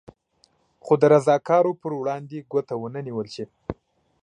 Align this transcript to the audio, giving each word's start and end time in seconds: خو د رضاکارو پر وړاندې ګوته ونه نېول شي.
خو 0.83 0.93
د 1.01 1.03
رضاکارو 1.13 1.71
پر 1.81 1.91
وړاندې 1.99 2.47
ګوته 2.51 2.75
ونه 2.77 2.99
نېول 3.05 3.27
شي. 3.35 3.45